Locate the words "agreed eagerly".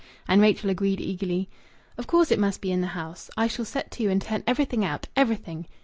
0.71-1.47